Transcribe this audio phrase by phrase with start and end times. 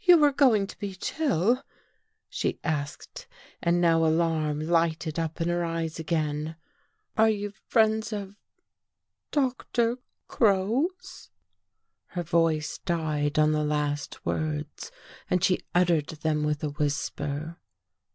[0.00, 1.62] "You were going to Beech Hill?"
[2.30, 3.28] she asked,
[3.60, 6.56] and now alarm lighted up in her eyes again."
[7.18, 8.38] Are you friends of
[9.30, 11.28] Doctor Crow's?"
[12.06, 14.90] Her voice died on the last words
[15.28, 17.58] and she uttered them with a whisper.